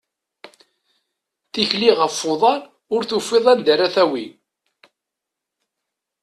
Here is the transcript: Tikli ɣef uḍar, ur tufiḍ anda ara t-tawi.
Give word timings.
Tikli 1.51 1.89
ɣef 1.99 2.17
uḍar, 2.31 2.61
ur 2.95 3.01
tufiḍ 3.09 3.45
anda 3.51 3.69
ara 3.73 3.87
t-tawi. 3.93 4.25